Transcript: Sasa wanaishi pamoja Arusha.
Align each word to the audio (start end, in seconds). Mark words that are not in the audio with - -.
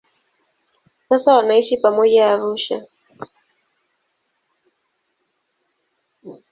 Sasa 1.09 1.33
wanaishi 1.35 1.77
pamoja 1.77 2.29
Arusha. 2.31 2.87